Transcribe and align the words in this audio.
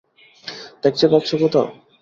দেখতে 0.83 1.05
পাচ্ছো 1.11 1.35
কোথাও? 1.37 1.67